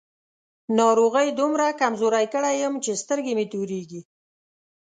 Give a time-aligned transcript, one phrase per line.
[0.77, 4.01] ناروغۍ دومره کمزوری کړی يم چې سترګې مې تورېږي.